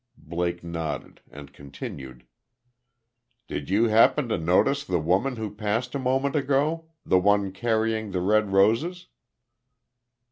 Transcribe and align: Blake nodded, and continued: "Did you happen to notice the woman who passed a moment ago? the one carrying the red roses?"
Blake 0.17 0.63
nodded, 0.63 1.21
and 1.29 1.53
continued: 1.53 2.25
"Did 3.47 3.69
you 3.69 3.83
happen 3.89 4.29
to 4.29 4.37
notice 4.39 4.83
the 4.83 4.97
woman 4.97 5.35
who 5.35 5.53
passed 5.53 5.93
a 5.93 5.99
moment 5.99 6.35
ago? 6.35 6.89
the 7.05 7.19
one 7.19 7.51
carrying 7.51 8.09
the 8.09 8.21
red 8.21 8.51
roses?" 8.51 9.09